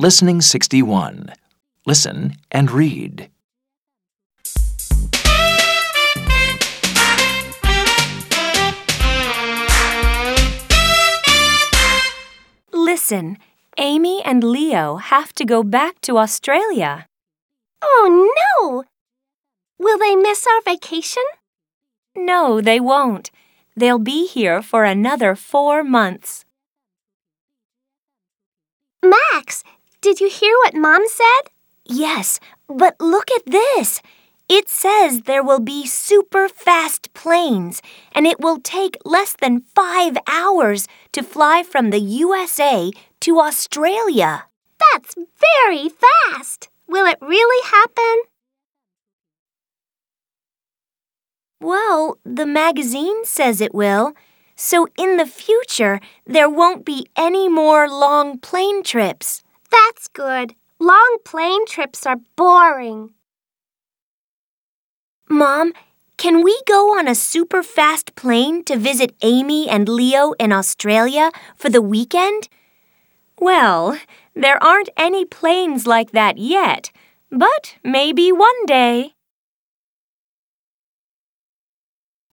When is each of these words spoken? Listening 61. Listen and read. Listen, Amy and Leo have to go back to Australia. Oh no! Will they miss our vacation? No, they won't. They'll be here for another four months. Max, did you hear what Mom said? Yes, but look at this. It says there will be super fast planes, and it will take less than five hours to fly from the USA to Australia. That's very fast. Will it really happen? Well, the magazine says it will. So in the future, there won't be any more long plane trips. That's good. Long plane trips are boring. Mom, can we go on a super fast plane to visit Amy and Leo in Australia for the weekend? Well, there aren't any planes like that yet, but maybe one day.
Listening 0.00 0.40
61. 0.40 1.32
Listen 1.86 2.34
and 2.50 2.68
read. 2.68 3.30
Listen, 12.72 13.38
Amy 13.78 14.20
and 14.24 14.42
Leo 14.42 14.96
have 14.96 15.32
to 15.34 15.44
go 15.44 15.62
back 15.62 16.00
to 16.00 16.18
Australia. 16.18 17.06
Oh 17.80 18.34
no! 18.34 18.82
Will 19.78 19.98
they 19.98 20.16
miss 20.16 20.44
our 20.44 20.60
vacation? 20.62 21.22
No, 22.16 22.60
they 22.60 22.80
won't. 22.80 23.30
They'll 23.76 24.00
be 24.00 24.26
here 24.26 24.60
for 24.60 24.82
another 24.82 25.36
four 25.36 25.84
months. 25.84 26.44
Max, 29.04 29.62
did 30.04 30.20
you 30.20 30.28
hear 30.28 30.54
what 30.58 30.74
Mom 30.74 31.08
said? 31.08 31.50
Yes, 31.86 32.38
but 32.68 32.94
look 33.00 33.30
at 33.30 33.46
this. 33.46 34.02
It 34.50 34.68
says 34.68 35.22
there 35.22 35.42
will 35.42 35.60
be 35.60 35.86
super 35.86 36.46
fast 36.46 37.14
planes, 37.14 37.80
and 38.12 38.26
it 38.26 38.38
will 38.38 38.60
take 38.60 38.98
less 39.06 39.32
than 39.32 39.64
five 39.74 40.18
hours 40.26 40.86
to 41.12 41.22
fly 41.22 41.62
from 41.62 41.88
the 41.88 42.00
USA 42.00 42.90
to 43.20 43.40
Australia. 43.40 44.44
That's 44.92 45.14
very 45.14 45.88
fast. 45.88 46.68
Will 46.86 47.06
it 47.06 47.16
really 47.22 47.66
happen? 47.66 48.24
Well, 51.62 52.18
the 52.26 52.44
magazine 52.44 53.24
says 53.24 53.62
it 53.62 53.74
will. 53.74 54.12
So 54.54 54.86
in 54.98 55.16
the 55.16 55.24
future, 55.24 55.98
there 56.26 56.50
won't 56.50 56.84
be 56.84 57.06
any 57.16 57.48
more 57.48 57.88
long 57.88 58.38
plane 58.38 58.82
trips. 58.82 59.43
That's 59.74 60.06
good. 60.06 60.54
Long 60.78 61.16
plane 61.24 61.66
trips 61.66 62.06
are 62.06 62.20
boring. 62.36 63.10
Mom, 65.28 65.72
can 66.16 66.44
we 66.44 66.60
go 66.64 66.96
on 66.96 67.08
a 67.08 67.14
super 67.16 67.64
fast 67.64 68.14
plane 68.14 68.62
to 68.66 68.76
visit 68.76 69.16
Amy 69.22 69.68
and 69.68 69.88
Leo 69.88 70.32
in 70.38 70.52
Australia 70.52 71.32
for 71.56 71.70
the 71.70 71.82
weekend? 71.82 72.48
Well, 73.40 73.98
there 74.36 74.62
aren't 74.62 74.90
any 74.96 75.24
planes 75.24 75.88
like 75.88 76.12
that 76.12 76.38
yet, 76.38 76.92
but 77.30 77.74
maybe 77.82 78.30
one 78.30 78.66
day. 78.66 79.14